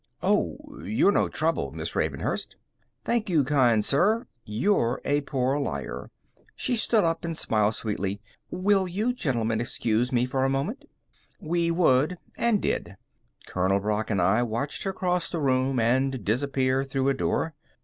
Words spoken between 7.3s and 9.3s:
smiled sweetly. "Will you